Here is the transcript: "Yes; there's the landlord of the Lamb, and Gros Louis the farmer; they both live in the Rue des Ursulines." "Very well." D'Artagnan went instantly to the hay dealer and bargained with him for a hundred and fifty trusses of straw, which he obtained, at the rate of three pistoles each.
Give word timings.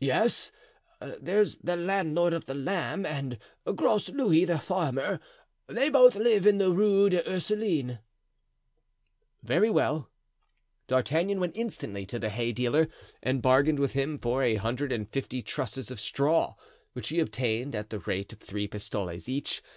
"Yes; 0.00 0.50
there's 1.00 1.58
the 1.58 1.76
landlord 1.76 2.32
of 2.34 2.46
the 2.46 2.54
Lamb, 2.56 3.06
and 3.06 3.38
Gros 3.76 4.08
Louis 4.08 4.44
the 4.44 4.58
farmer; 4.58 5.20
they 5.68 5.88
both 5.88 6.16
live 6.16 6.44
in 6.44 6.58
the 6.58 6.72
Rue 6.72 7.08
des 7.08 7.22
Ursulines." 7.24 7.98
"Very 9.44 9.70
well." 9.70 10.10
D'Artagnan 10.88 11.38
went 11.38 11.56
instantly 11.56 12.04
to 12.04 12.18
the 12.18 12.30
hay 12.30 12.50
dealer 12.50 12.88
and 13.22 13.40
bargained 13.40 13.78
with 13.78 13.92
him 13.92 14.18
for 14.18 14.42
a 14.42 14.56
hundred 14.56 14.90
and 14.90 15.08
fifty 15.08 15.40
trusses 15.40 15.88
of 15.88 16.00
straw, 16.00 16.56
which 16.92 17.10
he 17.10 17.20
obtained, 17.20 17.76
at 17.76 17.90
the 17.90 18.00
rate 18.00 18.32
of 18.32 18.40
three 18.40 18.66
pistoles 18.66 19.28
each. 19.28 19.62